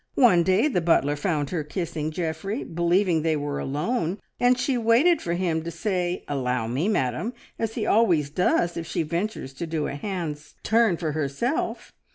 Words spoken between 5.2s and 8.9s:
for him to say, `Allow me, madam!' as he always does if